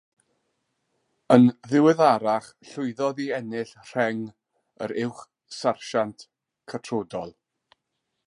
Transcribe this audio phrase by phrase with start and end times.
[1.33, 4.23] Yn ddiweddarach llwyddodd i ennill rheng
[4.85, 6.25] yr uwch-sarsiant
[6.73, 7.37] catrodol.